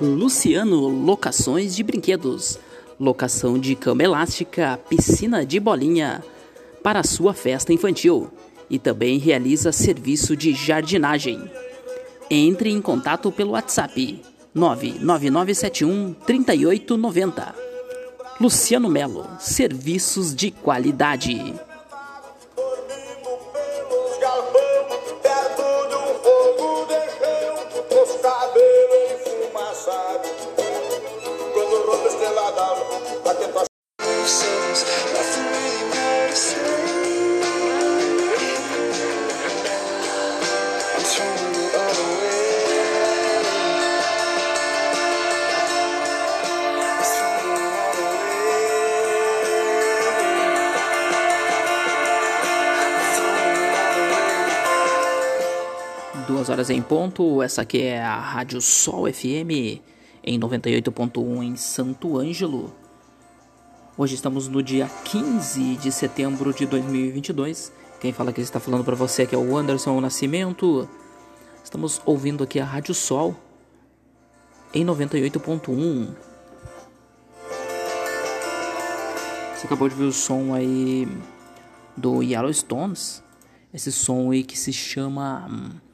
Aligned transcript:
Luciano 0.00 0.88
Locações 0.88 1.74
de 1.74 1.82
Brinquedos. 1.82 2.58
Locação 3.00 3.58
de 3.58 3.74
cama 3.74 4.02
elástica, 4.02 4.78
piscina 4.88 5.44
de 5.44 5.58
bolinha 5.58 6.22
para 6.82 7.02
sua 7.02 7.34
festa 7.34 7.72
infantil 7.72 8.30
e 8.68 8.78
também 8.78 9.18
realiza 9.18 9.72
serviço 9.72 10.36
de 10.36 10.52
jardinagem. 10.52 11.50
Entre 12.30 12.70
em 12.70 12.80
contato 12.80 13.32
pelo 13.32 13.52
WhatsApp 13.52 14.22
99971 14.54 16.14
3890. 16.26 17.65
Luciano 18.38 18.90
Melo, 18.90 19.26
serviços 19.38 20.34
de 20.34 20.50
qualidade. 20.50 21.54
Duas 56.26 56.48
horas 56.48 56.70
em 56.70 56.82
ponto, 56.82 57.40
essa 57.40 57.62
aqui 57.62 57.82
é 57.82 58.02
a 58.02 58.18
Rádio 58.18 58.60
Sol 58.60 59.06
FM 59.06 59.78
em 60.24 60.40
98.1 60.40 61.42
em 61.44 61.54
Santo 61.54 62.18
Ângelo. 62.18 62.74
Hoje 63.96 64.16
estamos 64.16 64.48
no 64.48 64.60
dia 64.60 64.90
15 65.04 65.76
de 65.76 65.92
setembro 65.92 66.52
de 66.52 66.66
2022. 66.66 67.72
Quem 68.00 68.12
fala 68.12 68.32
que 68.32 68.40
está 68.40 68.58
falando 68.58 68.82
para 68.82 68.96
você 68.96 69.22
aqui 69.22 69.36
é 69.36 69.38
o 69.38 69.56
Anderson 69.56 70.00
Nascimento. 70.00 70.88
Estamos 71.62 72.02
ouvindo 72.04 72.42
aqui 72.42 72.58
a 72.58 72.64
Rádio 72.64 72.92
Sol 72.92 73.36
em 74.74 74.84
98.1. 74.84 76.08
Você 79.54 79.66
acabou 79.66 79.88
de 79.88 79.94
ver 79.94 80.04
o 80.04 80.12
som 80.12 80.52
aí 80.52 81.06
do 81.96 82.20
Yellowstones. 82.20 83.22
Esse 83.72 83.92
som 83.92 84.32
aí 84.32 84.42
que 84.42 84.58
se 84.58 84.72
chama 84.72 85.46
hum, 85.48 85.85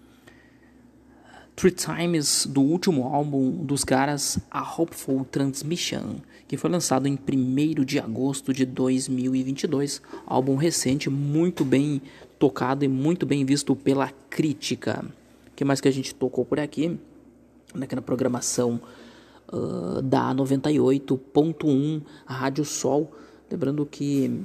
Three 1.62 1.70
Times 1.70 2.44
do 2.44 2.60
último 2.60 3.04
álbum 3.04 3.52
dos 3.52 3.84
caras, 3.84 4.36
A 4.50 4.62
Hopeful 4.62 5.24
Transmission, 5.24 6.16
que 6.48 6.56
foi 6.56 6.68
lançado 6.68 7.06
em 7.06 7.16
1 7.16 7.84
de 7.84 8.00
agosto 8.00 8.52
de 8.52 8.66
2022. 8.66 10.02
Álbum 10.26 10.56
recente, 10.56 11.08
muito 11.08 11.64
bem 11.64 12.02
tocado 12.36 12.84
e 12.84 12.88
muito 12.88 13.24
bem 13.24 13.44
visto 13.44 13.76
pela 13.76 14.10
crítica. 14.28 15.04
O 15.46 15.54
que 15.54 15.64
mais 15.64 15.80
que 15.80 15.86
a 15.86 15.92
gente 15.92 16.12
tocou 16.12 16.44
por 16.44 16.58
aqui? 16.58 16.98
Naquela 17.72 18.02
programação 18.02 18.80
uh, 19.52 20.02
da 20.02 20.34
98.1, 20.34 22.02
a 22.26 22.34
Rádio 22.34 22.64
Sol. 22.64 23.12
Lembrando 23.48 23.86
que 23.86 24.42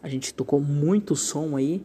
a 0.00 0.08
gente 0.08 0.32
tocou 0.32 0.60
muito 0.60 1.16
som 1.16 1.56
aí 1.56 1.82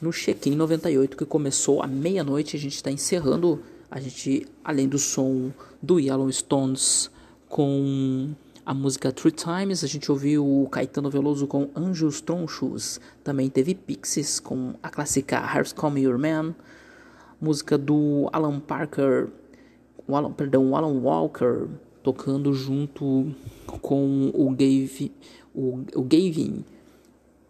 no 0.00 0.12
Check-in 0.12 0.56
98, 0.56 1.16
que 1.16 1.24
começou 1.24 1.80
à 1.80 1.86
meia-noite. 1.86 2.56
A 2.56 2.58
gente 2.58 2.74
está 2.74 2.90
encerrando 2.90 3.62
a 3.92 4.00
gente, 4.00 4.46
além 4.64 4.88
do 4.88 4.98
som 4.98 5.52
do 5.82 6.00
Yellowstones 6.00 7.10
com 7.46 8.30
a 8.64 8.72
música 8.72 9.12
Three 9.12 9.32
Times, 9.32 9.84
a 9.84 9.86
gente 9.86 10.10
ouviu 10.10 10.46
o 10.46 10.66
Caetano 10.70 11.10
Veloso 11.10 11.46
com 11.46 11.68
Anjos 11.76 12.22
Tronchos. 12.22 12.98
Também 13.22 13.50
teve 13.50 13.74
Pixies 13.74 14.40
com 14.40 14.72
a 14.82 14.88
clássica 14.88 15.36
Hearts 15.36 15.74
Come 15.74 16.00
Your 16.00 16.18
Man. 16.18 16.54
Música 17.38 17.76
do 17.76 18.30
Alan 18.32 18.60
Parker, 18.60 19.28
o 20.08 20.16
Alan, 20.16 20.32
perdão, 20.32 20.70
o 20.70 20.76
Alan 20.76 20.98
Walker 20.98 21.68
tocando 22.02 22.54
junto 22.54 23.30
com 23.82 24.30
o, 24.32 24.48
Gave, 24.52 25.12
o, 25.54 25.84
o 25.94 26.02
Gavin 26.02 26.64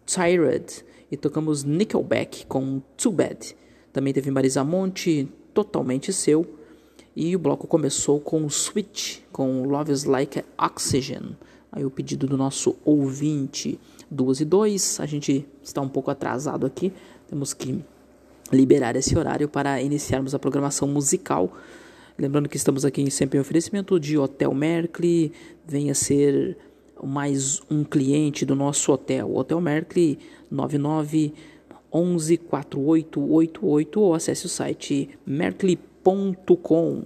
Tired. 0.04 0.84
E 1.08 1.16
tocamos 1.16 1.62
Nickelback 1.62 2.46
com 2.46 2.82
Too 2.96 3.12
Bad. 3.12 3.56
Também 3.92 4.12
teve 4.12 4.28
Marisa 4.32 4.64
Monte, 4.64 5.28
totalmente 5.52 6.12
seu. 6.12 6.46
E 7.14 7.36
o 7.36 7.38
bloco 7.38 7.66
começou 7.66 8.18
com 8.20 8.44
o 8.44 8.50
Switch, 8.50 9.18
com 9.30 9.64
Love 9.64 9.92
is 9.92 10.04
Like 10.04 10.42
Oxygen. 10.58 11.36
Aí 11.70 11.84
o 11.84 11.90
pedido 11.90 12.26
do 12.26 12.36
nosso 12.36 12.76
ouvinte, 12.84 13.78
2 14.10 14.40
e 14.40 14.44
2. 14.44 15.00
A 15.00 15.06
gente 15.06 15.46
está 15.62 15.80
um 15.80 15.88
pouco 15.88 16.10
atrasado 16.10 16.66
aqui, 16.66 16.92
temos 17.28 17.54
que 17.54 17.82
liberar 18.52 18.96
esse 18.96 19.16
horário 19.16 19.48
para 19.48 19.80
iniciarmos 19.80 20.34
a 20.34 20.38
programação 20.38 20.86
musical. 20.86 21.52
Lembrando 22.18 22.48
que 22.48 22.56
estamos 22.56 22.84
aqui 22.84 23.10
sempre 23.10 23.38
em 23.38 23.40
oferecimento 23.40 23.98
de 23.98 24.18
Hotel 24.18 24.52
Merkley, 24.52 25.32
venha 25.66 25.94
ser 25.94 26.58
mais 27.02 27.60
um 27.70 27.82
cliente 27.82 28.44
do 28.44 28.54
nosso 28.54 28.92
hotel. 28.92 29.34
Hotel 29.34 29.60
Merkley 29.60 30.18
99 30.50 31.32
11 31.92 32.38
4888 32.38 34.00
ou 34.00 34.14
acesse 34.14 34.46
o 34.46 34.48
site 34.48 35.10
merkley.com. 35.26 37.02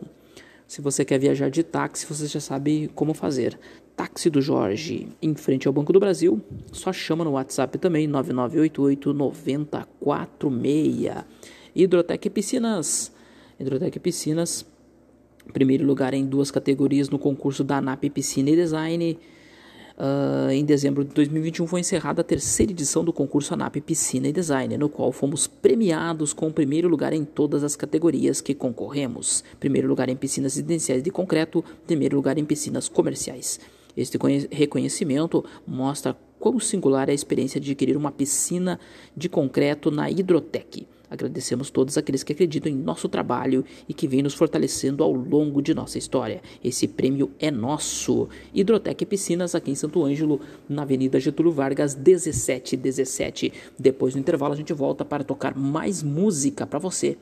Se 0.66 0.80
você 0.80 1.04
quer 1.04 1.18
viajar 1.18 1.50
de 1.50 1.62
táxi, 1.62 2.06
você 2.06 2.26
já 2.26 2.40
sabe 2.40 2.90
como 2.94 3.14
fazer. 3.14 3.58
Táxi 3.94 4.28
do 4.28 4.42
Jorge, 4.42 5.08
em 5.22 5.34
frente 5.34 5.66
ao 5.66 5.72
Banco 5.72 5.92
do 5.92 6.00
Brasil, 6.00 6.40
só 6.70 6.92
chama 6.92 7.24
no 7.24 7.32
WhatsApp 7.32 7.78
também, 7.78 8.06
9988 8.06 9.14
9046. 9.14 11.24
Hidrotec 11.74 12.30
Piscinas. 12.30 13.12
Hidrotec 13.58 13.98
Piscinas, 14.00 14.66
primeiro 15.52 15.86
lugar 15.86 16.12
em 16.12 16.26
duas 16.26 16.50
categorias 16.50 17.08
no 17.08 17.18
concurso 17.18 17.64
da 17.64 17.78
ANAP 17.78 18.10
Piscina 18.10 18.50
e 18.50 18.56
Design 18.56 19.18
Uh, 19.96 20.50
em 20.50 20.62
dezembro 20.62 21.02
de 21.02 21.14
2021 21.14 21.66
foi 21.66 21.80
encerrada 21.80 22.20
a 22.20 22.24
terceira 22.24 22.70
edição 22.70 23.02
do 23.02 23.14
concurso 23.14 23.54
ANAP 23.54 23.76
Piscina 23.80 24.28
e 24.28 24.32
Design, 24.32 24.76
no 24.76 24.90
qual 24.90 25.10
fomos 25.10 25.46
premiados 25.46 26.34
com 26.34 26.48
o 26.48 26.52
primeiro 26.52 26.86
lugar 26.86 27.14
em 27.14 27.24
todas 27.24 27.64
as 27.64 27.74
categorias 27.74 28.42
que 28.42 28.54
concorremos. 28.54 29.42
Primeiro 29.58 29.88
lugar 29.88 30.10
em 30.10 30.16
piscinas 30.16 30.54
residenciais 30.54 31.02
de 31.02 31.10
concreto, 31.10 31.64
primeiro 31.86 32.14
lugar 32.14 32.36
em 32.36 32.44
piscinas 32.44 32.90
comerciais. 32.90 33.58
Este 33.96 34.18
reconhecimento 34.50 35.42
mostra 35.66 36.14
quão 36.38 36.60
singular 36.60 37.08
é 37.08 37.12
a 37.12 37.14
experiência 37.14 37.58
de 37.58 37.70
adquirir 37.70 37.96
uma 37.96 38.12
piscina 38.12 38.78
de 39.16 39.30
concreto 39.30 39.90
na 39.90 40.10
Hidrotec. 40.10 40.86
Agradecemos 41.10 41.70
todos 41.70 41.96
aqueles 41.96 42.22
que 42.22 42.32
acreditam 42.32 42.70
em 42.70 42.74
nosso 42.74 43.08
trabalho 43.08 43.64
e 43.88 43.94
que 43.94 44.08
vêm 44.08 44.22
nos 44.22 44.34
fortalecendo 44.34 45.04
ao 45.04 45.12
longo 45.12 45.62
de 45.62 45.74
nossa 45.74 45.98
história. 45.98 46.42
Esse 46.62 46.88
prêmio 46.88 47.30
é 47.38 47.50
nosso. 47.50 48.28
Hidrotec 48.52 49.06
Piscinas, 49.06 49.54
aqui 49.54 49.70
em 49.70 49.74
Santo 49.74 50.04
Ângelo, 50.04 50.40
na 50.68 50.82
Avenida 50.82 51.20
Getúlio 51.20 51.52
Vargas, 51.52 51.94
1717. 51.94 53.52
Depois 53.78 54.14
do 54.14 54.20
intervalo, 54.20 54.54
a 54.54 54.56
gente 54.56 54.72
volta 54.72 55.04
para 55.04 55.24
tocar 55.24 55.56
mais 55.56 56.02
música 56.02 56.66
para 56.66 56.78
você 56.78 57.16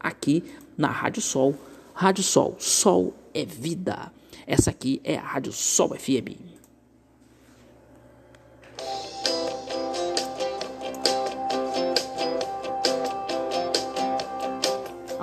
aqui 0.00 0.42
na 0.76 0.88
Rádio 0.88 1.22
Sol. 1.22 1.54
Rádio 1.94 2.22
Sol, 2.22 2.56
Sol 2.58 3.14
é 3.34 3.44
vida. 3.44 4.12
Essa 4.46 4.70
aqui 4.70 5.00
é 5.02 5.16
a 5.16 5.22
Rádio 5.22 5.52
Sol 5.52 5.94
FM. 5.94 6.55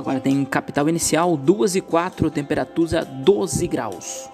Agora 0.04 0.20
tem 0.20 0.44
capital 0.44 0.90
inicial 0.90 1.38
2 1.38 1.78
e 1.78 1.82
4, 1.82 2.30
temperatura 2.30 3.06
12 3.06 3.66
graus. 3.68 4.30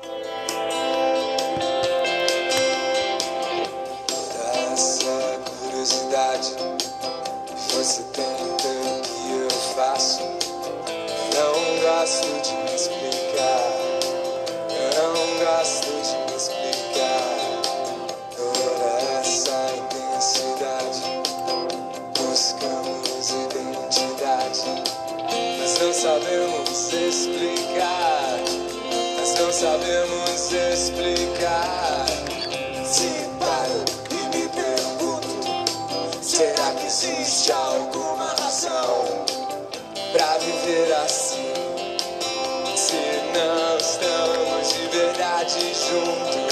Essa 4.74 5.40
curiosidade 5.62 6.56
você 7.72 8.02
tenta 8.02 8.68
que 9.04 9.32
eu 9.32 9.50
faço. 9.76 10.24
Não 11.36 11.54
gosto 11.84 12.50
de 12.50 12.59
sabemos 29.60 30.54
explicar. 30.54 32.06
Se 32.86 33.10
paro 33.38 33.84
e 34.10 34.38
me 34.38 34.48
pergunto: 34.48 36.24
será 36.24 36.72
que 36.72 36.86
existe 36.86 37.52
alguma 37.52 38.34
razão 38.40 39.26
pra 40.14 40.38
viver 40.38 40.94
assim? 41.04 41.54
Se 42.74 42.96
não 43.36 43.78
estamos 43.78 44.70
de 44.74 44.98
verdade 44.98 45.60
juntos. 45.60 46.49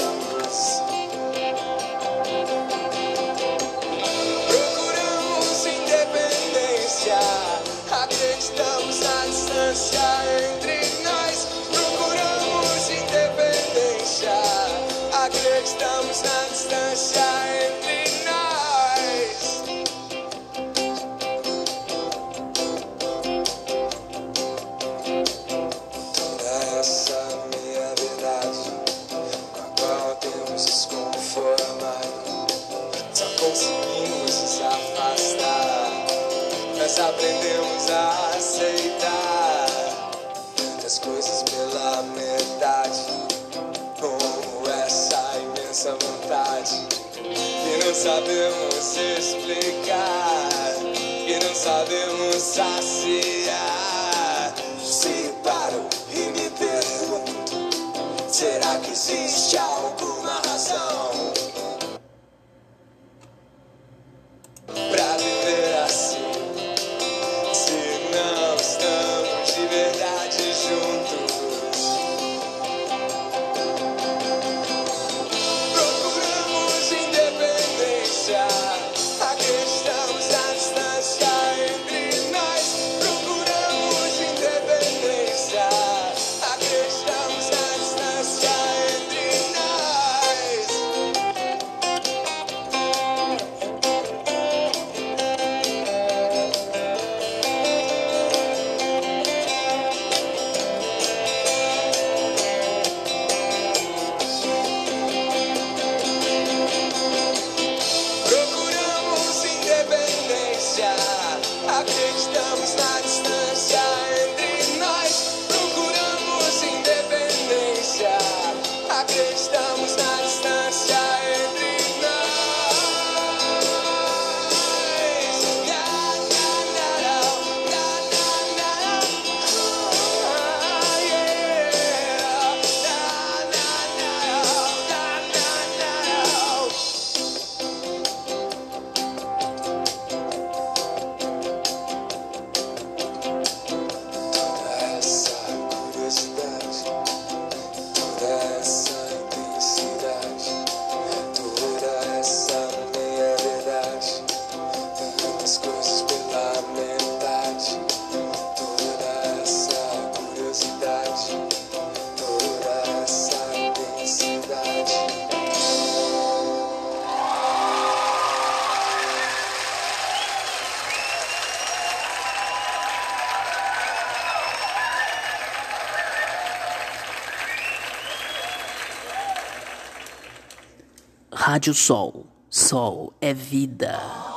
O 181.68 181.74
sol. 181.74 182.24
Sol 182.48 183.12
é 183.20 183.34
vida. 183.34 184.27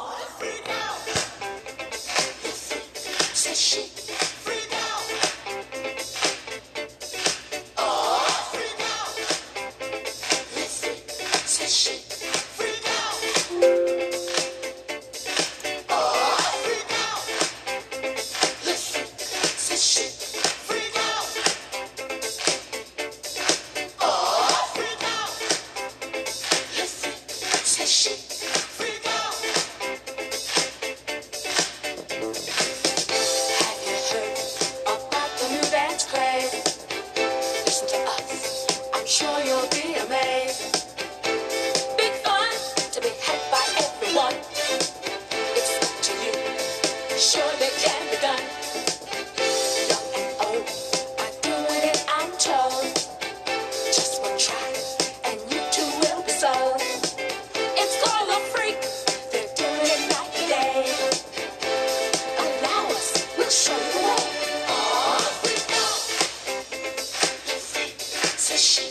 Yes. 68.61 68.90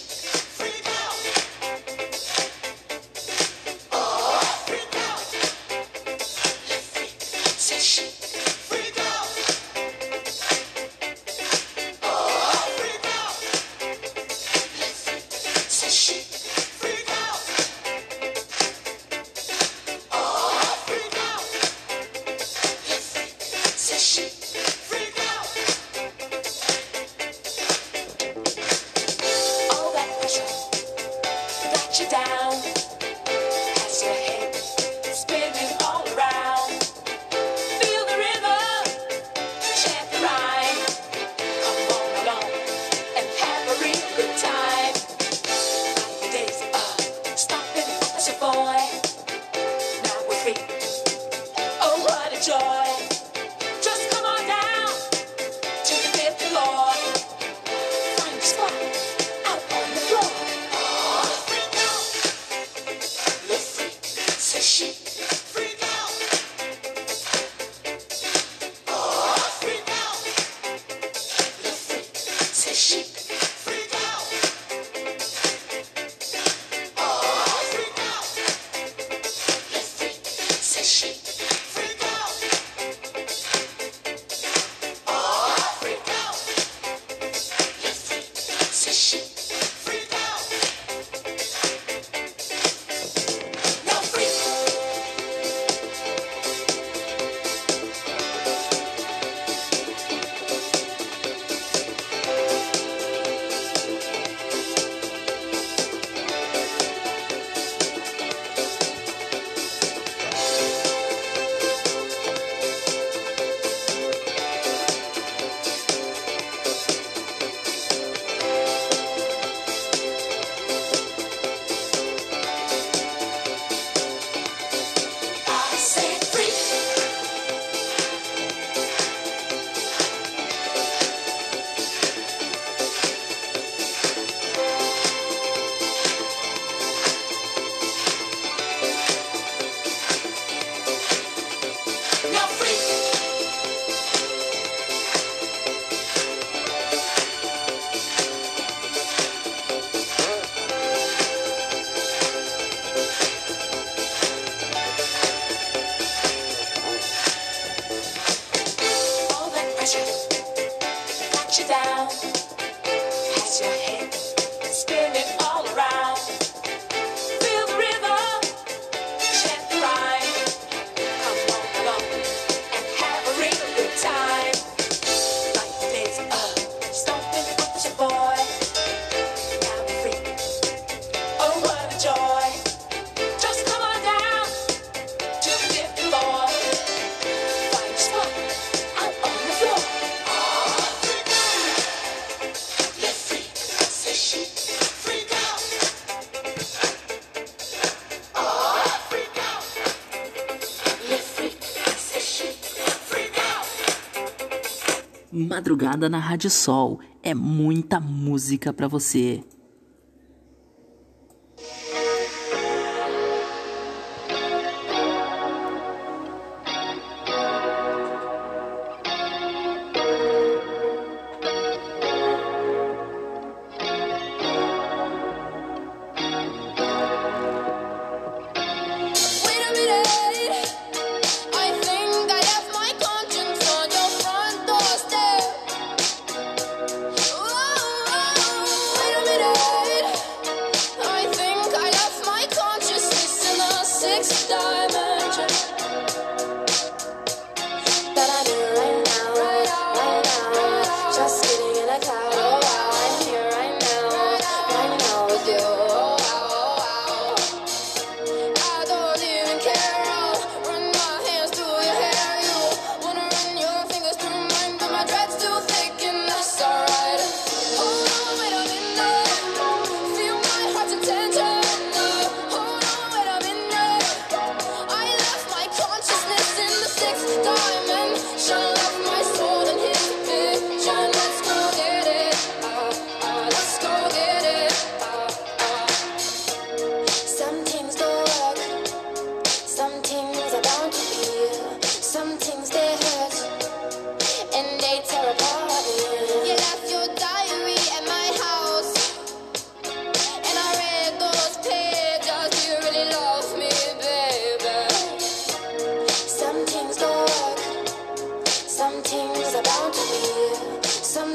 Madrugada 205.50 206.08
na 206.08 206.20
Rádio 206.20 206.48
Sol. 206.48 207.00
É 207.24 207.34
muita 207.34 207.98
música 207.98 208.72
para 208.72 208.86
você. 208.86 209.42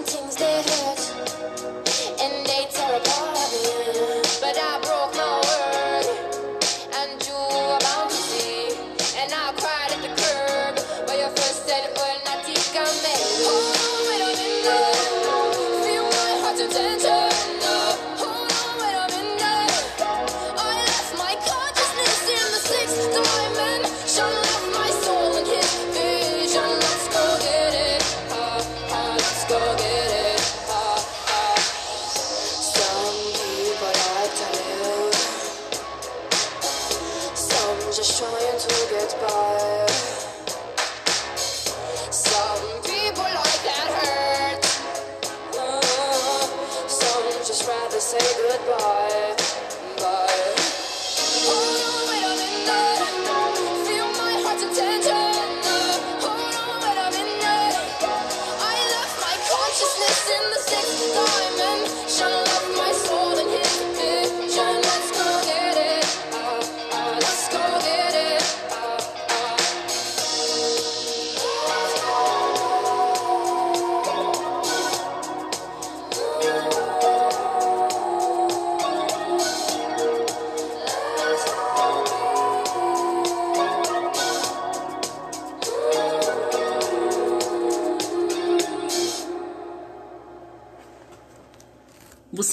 king's 0.06 0.36
day. 0.36 0.55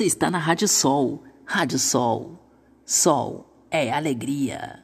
Você 0.02 0.06
está 0.06 0.32
na 0.32 0.38
Rádio 0.38 0.66
Sol. 0.66 1.23
Rádio 1.47 1.78
Sol. 1.78 2.37
Sol 2.85 3.68
é 3.71 3.92
alegria. 3.92 4.82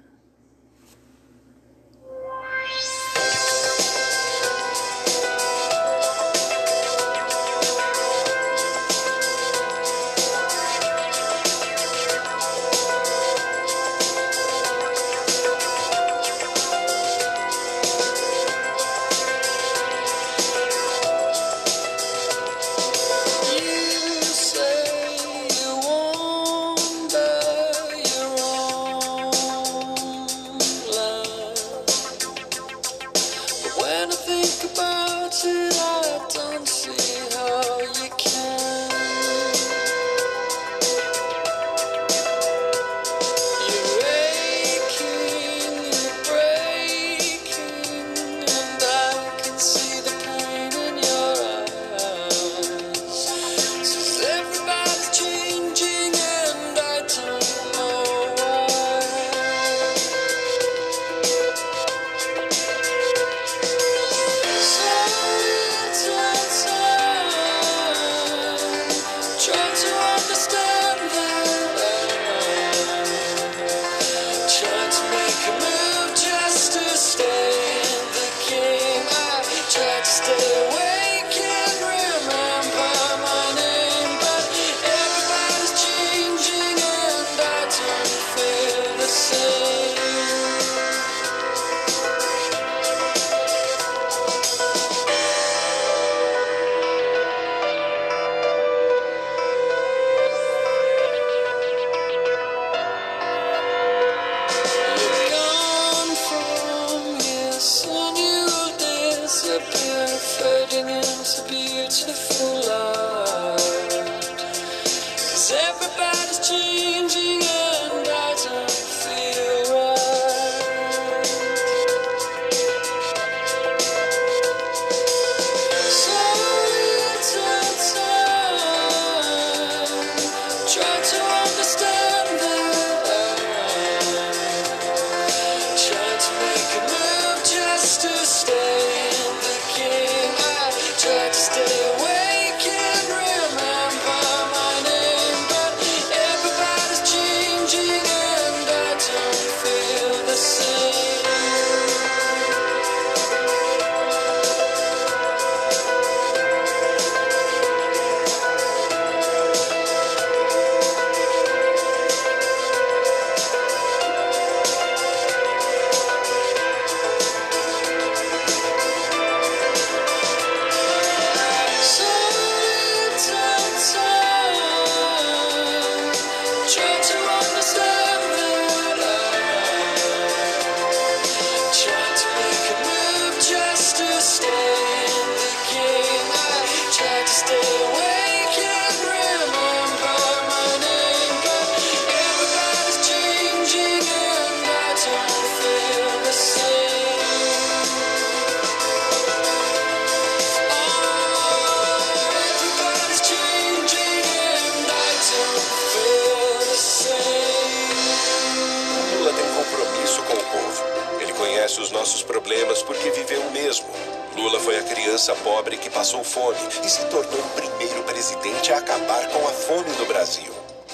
Porque 212.88 213.11
viveu 213.11 213.42
o 213.42 213.51
mesmo. 213.53 213.87
Lula 214.35 214.59
foi 214.59 214.79
a 214.79 214.83
criança 214.83 215.35
pobre 215.37 215.77
que 215.77 215.90
passou 215.90 216.24
fome 216.24 216.59
e 216.83 216.88
se 216.88 217.05
tornou 217.07 217.38
o 217.38 217.51
primeiro 217.51 218.03
presidente 218.05 218.72
a 218.72 218.79
acabar 218.79 219.29
com 219.29 219.46
a 219.46 219.53
fome 219.53 219.90
no 219.98 220.07
Brasil. 220.07 220.53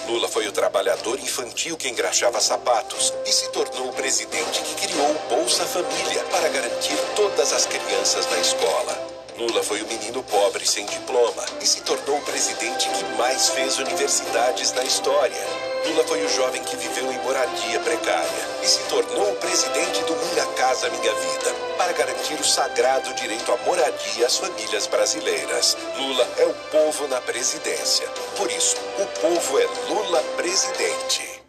Lula 0.08 0.28
foi 0.28 0.46
o 0.48 0.52
trabalhador 0.52 1.18
infantil 1.20 1.76
que 1.76 1.88
engraxava 1.88 2.40
sapatos 2.40 3.14
e 3.24 3.32
se 3.32 3.48
tornou 3.50 3.88
o 3.88 3.92
presidente 3.92 4.60
que 4.60 4.86
criou 4.86 5.08
o 5.08 5.28
Bolsa 5.30 5.64
Família 5.64 6.22
para 6.30 6.48
garantir 6.48 6.98
todas 7.14 7.52
as 7.52 7.64
crianças 7.64 8.28
na 8.28 8.38
escola. 8.38 9.14
Lula 9.38 9.62
foi 9.62 9.80
o 9.80 9.86
menino 9.86 10.22
pobre 10.24 10.66
sem 10.66 10.84
diploma 10.86 11.44
e 11.62 11.66
se 11.66 11.80
tornou 11.82 12.18
o 12.18 12.24
presidente 12.24 12.88
que 12.88 13.04
mais 13.16 13.50
fez 13.50 13.78
universidades 13.78 14.72
na 14.72 14.84
história. 14.84 15.73
Lula 15.86 16.02
foi 16.04 16.24
o 16.24 16.28
jovem 16.28 16.62
que 16.62 16.76
viveu 16.76 17.12
em 17.12 17.18
moradia 17.18 17.78
precária 17.80 18.48
e 18.62 18.66
se 18.66 18.80
tornou 18.84 19.32
o 19.32 19.36
presidente 19.36 20.02
do 20.04 20.16
Minha 20.16 20.46
Casa 20.54 20.88
Minha 20.88 21.14
Vida 21.14 21.54
para 21.76 21.92
garantir 21.92 22.40
o 22.40 22.44
sagrado 22.44 23.12
direito 23.14 23.52
à 23.52 23.56
moradia 23.58 24.26
às 24.26 24.38
famílias 24.38 24.86
brasileiras. 24.86 25.76
Lula 25.96 26.26
é 26.38 26.46
o 26.46 26.54
povo 26.70 27.06
na 27.08 27.20
presidência. 27.20 28.08
Por 28.36 28.50
isso, 28.50 28.76
o 28.98 29.06
povo 29.20 29.58
é 29.58 29.66
Lula 29.88 30.22
presidente. 30.36 31.42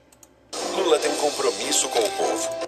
Lula 0.76 1.00
tem 1.00 1.16
compromisso 1.16 1.88
com 1.88 2.00
o 2.00 2.12
povo. 2.12 2.65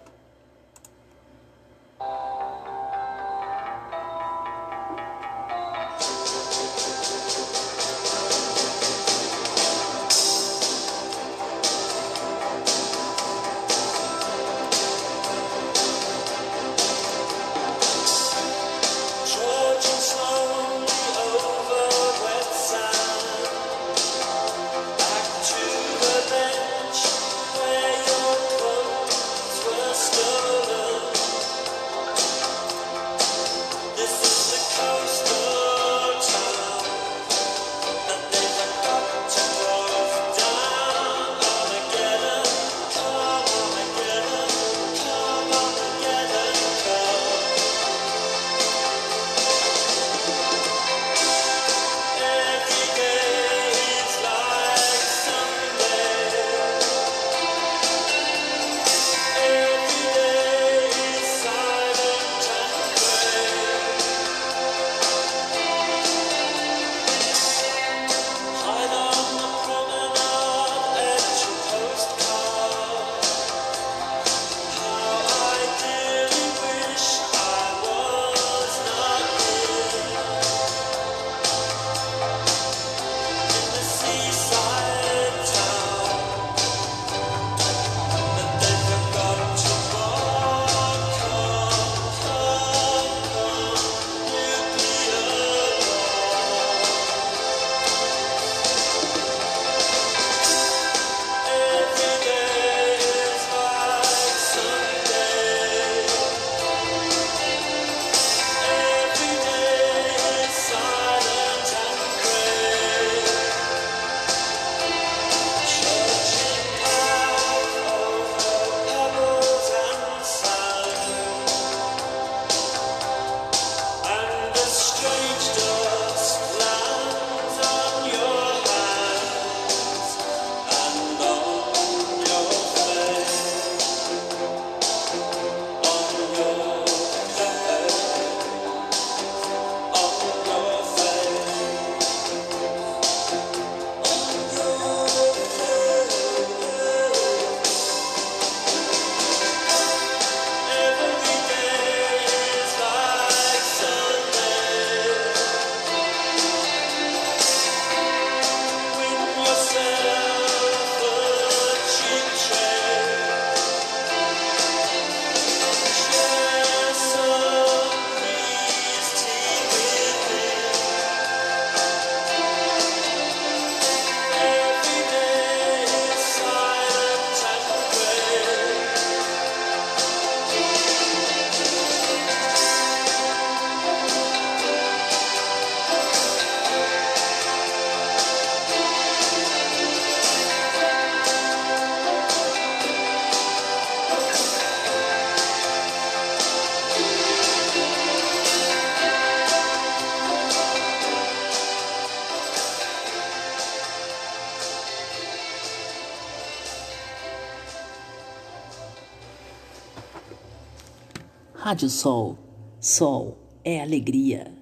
Rádio 211.67 211.89
Sol. 211.89 212.38
Sol 212.80 213.38
é 213.62 213.82
alegria. 213.82 214.57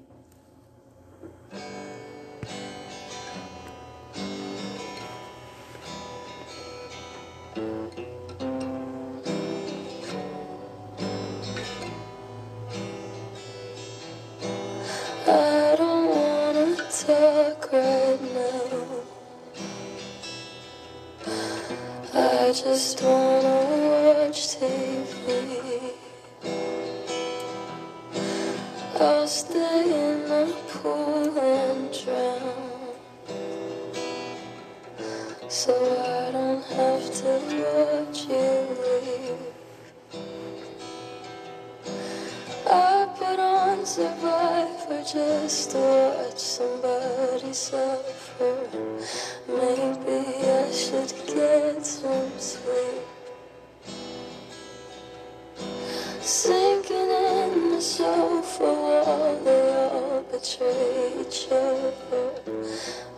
Sinking 56.25 56.95
in 56.95 57.69
the 57.69 57.79
sofa 57.79 58.63
all 58.63 59.35
they 59.43 59.89
all 59.91 60.23
betray 60.23 61.21
each 61.21 61.45
other. 61.51 61.93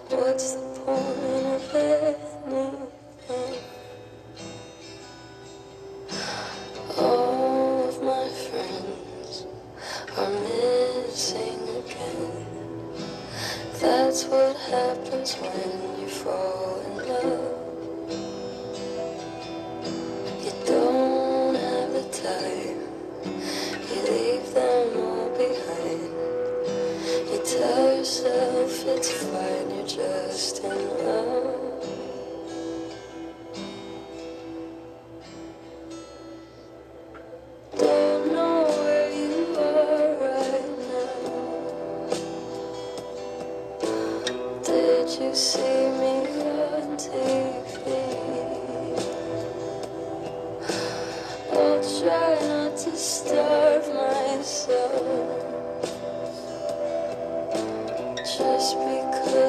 What's 0.10 0.56
the 0.56 0.80
point 0.84 1.46
of 1.56 1.76
anything? 1.76 3.64
All 6.98 7.88
of 7.88 8.04
my 8.04 8.28
friends 8.28 9.46
are 10.18 10.34
missing 10.44 11.64
again. 11.80 12.46
That's 13.80 14.26
what 14.26 14.58
happens 14.58 15.34
when 15.36 16.02
you 16.02 16.10
fall. 16.10 16.57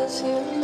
you. 0.08 0.57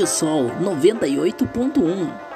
Rádio 0.00 0.06
Sol 0.06 0.50
98.1. 0.62 2.29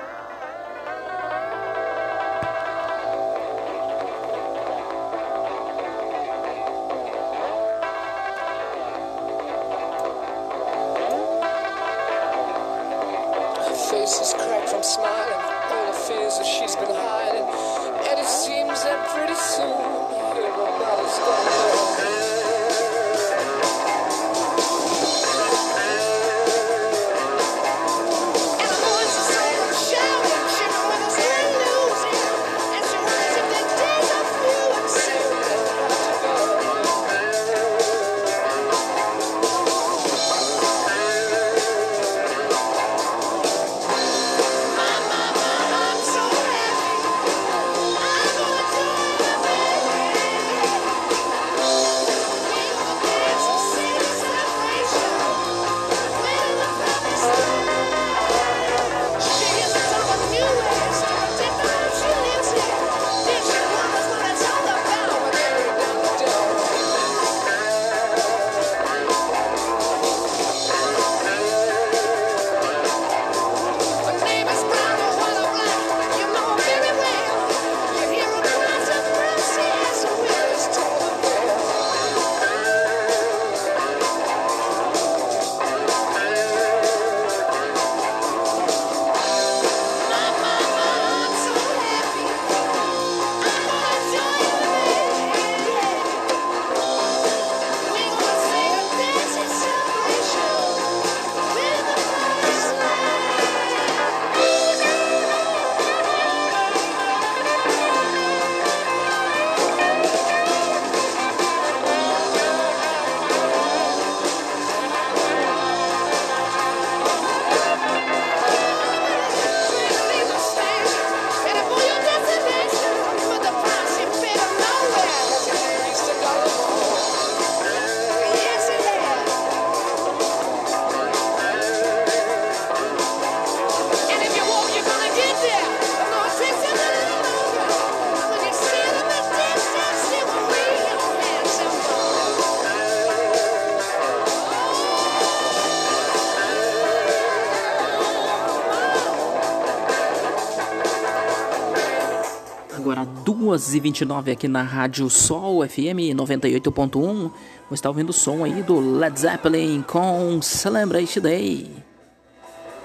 2h29 153.55 154.33
aqui 154.33 154.49
na 154.49 154.63
Rádio 154.63 155.09
Sol 155.09 155.67
FM 155.67 156.11
98.1. 156.17 157.31
Você 157.69 157.75
está 157.75 157.89
ouvindo 157.89 158.11
o 158.11 158.13
som 158.13 158.43
aí 158.43 158.65
do 158.65 158.81
Led 158.81 159.19
Zeppelin 159.19 159.81
com 159.83 160.43
Celebration 160.43 161.21
Day. 161.21 161.71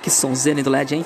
Que 0.04 0.12
sonzeira 0.12 0.62
do 0.62 0.70
LED, 0.70 0.96
hein? 0.96 1.06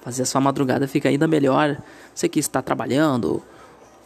Fazer 0.00 0.22
a 0.22 0.26
sua 0.26 0.40
madrugada 0.40 0.88
fica 0.88 1.10
ainda 1.10 1.28
melhor. 1.28 1.76
Você 2.14 2.26
que 2.26 2.40
está 2.40 2.62
trabalhando 2.62 3.42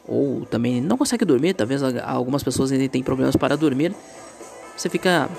ou 0.04 0.44
também 0.46 0.80
não 0.80 0.98
consegue 0.98 1.24
dormir, 1.24 1.54
talvez 1.54 1.80
algumas 2.02 2.42
pessoas 2.42 2.72
ainda 2.72 2.88
têm 2.88 3.04
problemas 3.04 3.36
para 3.36 3.56
dormir. 3.56 3.94
Você 4.76 4.88
fica 4.88 5.30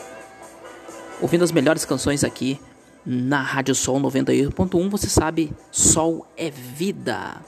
ouvindo 1.21 1.43
as 1.43 1.52
melhores 1.52 1.84
canções 1.84 2.23
aqui 2.23 2.58
na 3.06 3.42
Rádio 3.42 3.76
Sol 3.76 4.00
98.1. 4.02 4.89
Você 4.89 5.08
sabe, 5.08 5.52
Sol 5.72 6.26
é 6.38 6.50
vida. 6.50 7.42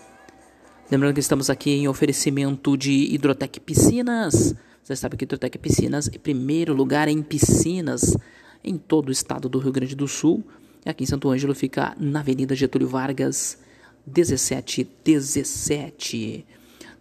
Lembrando 0.89 1.15
que 1.15 1.19
estamos 1.19 1.49
aqui 1.49 1.71
em 1.71 1.87
oferecimento 1.87 2.77
de 2.77 3.13
Hidrotec 3.13 3.59
Piscinas. 3.59 4.55
Você 4.83 4.95
sabe 4.95 5.17
que 5.17 5.23
Hidrotec 5.23 5.57
Piscinas 5.57 6.07
é 6.13 6.17
primeiro 6.17 6.73
lugar 6.73 7.07
em 7.07 7.23
piscinas 7.23 8.15
em 8.63 8.77
todo 8.77 9.09
o 9.09 9.11
estado 9.11 9.49
do 9.49 9.57
Rio 9.57 9.71
Grande 9.71 9.95
do 9.95 10.07
Sul. 10.07 10.43
Aqui 10.85 11.03
em 11.03 11.07
Santo 11.07 11.27
Ângelo 11.29 11.55
fica 11.55 11.95
na 11.99 12.19
Avenida 12.19 12.53
Getúlio 12.53 12.87
Vargas, 12.87 13.57
1717. 14.05 16.45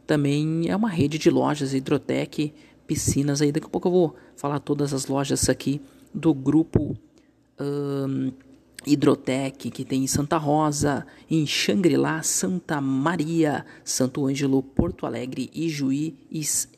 Também 0.06 0.70
é 0.70 0.76
uma 0.76 0.88
rede 0.88 1.18
de 1.18 1.28
lojas 1.28 1.74
Hidrotec 1.74 2.54
Piscinas. 2.86 3.42
Aí 3.42 3.52
daqui 3.52 3.66
a 3.66 3.70
pouco 3.70 3.88
eu 3.88 3.92
vou 3.92 4.16
falar 4.34 4.60
todas 4.60 4.94
as 4.94 5.06
lojas 5.06 5.50
aqui 5.50 5.78
do 6.14 6.32
grupo 6.32 6.96
hum, 7.60 8.32
Hidrotec, 8.86 9.70
que 9.70 9.84
tem 9.84 10.04
em 10.04 10.06
Santa 10.06 10.36
Rosa, 10.36 11.06
em 11.30 11.46
Xangri-Lá, 11.46 12.22
Santa 12.22 12.80
Maria, 12.80 13.64
Santo 13.84 14.26
Ângelo, 14.26 14.62
Porto 14.62 15.06
Alegre, 15.06 15.50
e, 15.54 15.68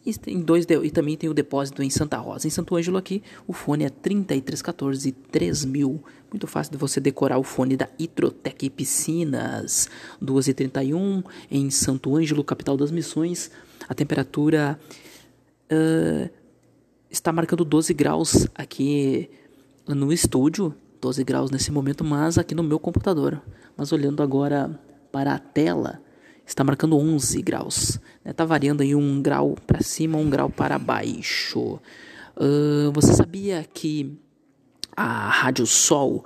e, 0.05 0.15
tem 0.15 0.41
dois, 0.41 0.67
e 0.67 0.91
também 0.91 1.17
tem 1.17 1.29
o 1.29 1.35
depósito 1.35 1.83
em 1.83 1.91
Santa 1.91 2.17
Rosa. 2.19 2.47
Em 2.47 2.51
Santo 2.51 2.77
Ângelo 2.77 2.97
aqui, 2.97 3.23
o 3.47 3.53
fone 3.53 3.85
é 3.85 3.91
3314 3.91 5.13
3000. 5.13 6.03
Muito 6.31 6.47
fácil 6.47 6.73
de 6.73 6.79
você 6.79 7.01
decorar 7.01 7.39
o 7.39 7.43
fone 7.43 7.77
da 7.77 7.89
Hidrotec 7.99 8.69
Piscinas. 8.71 9.89
2h31 10.23 11.25
em 11.51 11.71
Santo 11.71 12.17
Ângelo, 12.17 12.43
capital 12.45 12.77
das 12.77 12.91
missões. 12.91 13.51
A 13.89 13.95
temperatura 13.95 14.79
uh, 15.71 16.31
está 17.11 17.33
marcando 17.33 17.65
12 17.65 17.95
graus 17.95 18.47
aqui 18.55 19.31
no 19.87 20.13
estúdio. 20.13 20.75
12 21.07 21.23
graus 21.23 21.51
nesse 21.53 21.71
momento, 21.71 22.03
mas 22.05 22.37
aqui 22.37 22.53
no 22.53 22.65
meu 22.65 22.81
computador. 22.81 23.41
Mas 23.77 23.93
olhando 23.93 24.25
agora 24.25 24.77
para 25.13 25.35
a 25.35 25.39
tela, 25.39 26.03
está 26.45 26.65
marcando 26.65 26.99
11 26.99 27.43
graus. 27.43 28.01
Está 28.25 28.45
variando 28.45 28.81
aí 28.81 28.93
um 28.93 29.23
grau 29.23 29.55
para 29.69 29.81
cima, 29.83 30.19
um 30.19 30.29
grau 30.29 30.51
para 30.51 30.81
baixo. 30.81 31.79
Uh, 32.37 32.91
você 32.93 33.13
sabia 33.13 33.65
que 33.73 34.19
a 34.97 35.29
Rádio 35.29 35.65
Sol 35.65 36.25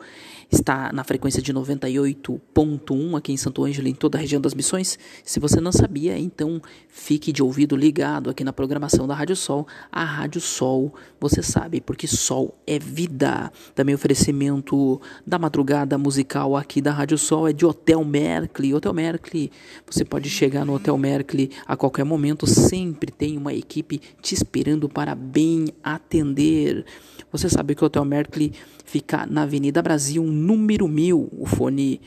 está 0.50 0.92
na 0.92 1.04
frequência 1.04 1.40
de 1.40 1.54
98.1 1.54 3.16
aqui 3.16 3.32
em 3.32 3.36
Santo 3.36 3.64
Ângelo, 3.64 3.88
em 3.88 3.94
toda 3.94 4.18
a 4.18 4.20
região 4.20 4.40
das 4.40 4.54
Missões. 4.54 4.98
Se 5.24 5.38
você 5.38 5.60
não 5.60 5.70
sabia, 5.70 6.18
então 6.18 6.60
fique 6.88 7.32
de 7.32 7.42
ouvido 7.42 7.76
ligado 7.76 8.28
aqui 8.28 8.42
na 8.42 8.52
programação 8.52 9.06
da 9.06 9.14
Rádio 9.14 9.36
Sol. 9.36 9.66
A 9.92 10.04
Rádio 10.04 10.40
Sol, 10.40 10.92
você 11.20 11.42
sabe, 11.42 11.80
porque 11.80 12.06
Sol 12.06 12.58
é 12.66 12.78
vida. 12.78 13.52
Também 13.74 13.94
oferecimento 13.94 15.00
da 15.26 15.38
madrugada 15.38 15.96
musical 15.96 16.56
aqui 16.56 16.80
da 16.80 16.92
Rádio 16.92 17.16
Sol 17.16 17.46
é 17.48 17.52
de 17.52 17.64
Hotel 17.64 18.04
Merkley. 18.04 18.74
Hotel 18.74 18.92
Merkley, 18.92 19.50
você 19.88 20.04
pode 20.04 20.28
chegar 20.28 20.64
no 20.64 20.74
Hotel 20.74 20.96
Merkley 20.98 21.50
a 21.66 21.76
qualquer 21.76 22.04
momento, 22.04 22.46
sempre 22.46 23.12
tem 23.12 23.36
uma 23.36 23.54
equipe 23.54 24.00
te 24.20 24.34
esperando 24.34 24.88
para 24.88 25.14
bem 25.14 25.66
atender. 25.82 26.84
Você 27.30 27.48
sabe 27.48 27.74
que 27.76 27.82
o 27.82 27.86
Hotel 27.86 28.04
Merkley 28.04 28.52
fica 28.84 29.24
na 29.24 29.42
Avenida 29.42 29.80
Brasil, 29.80 30.20
número 30.40 30.88
1000. 30.88 31.28
O 31.38 31.46
fone, 31.46 32.00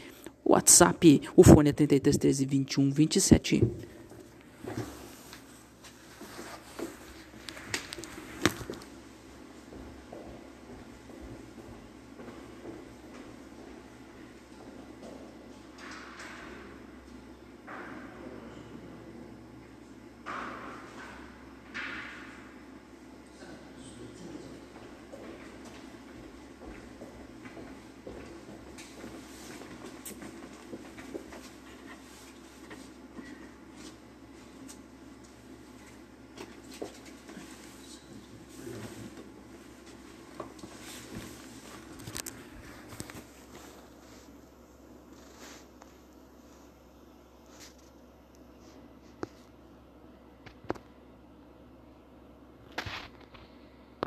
WhatsApp, 0.43 1.21
o 1.35 1.43
fone 1.43 1.69
é 1.69 1.73
3313 1.73 2.45
21 2.45 2.91
27. 2.91 3.63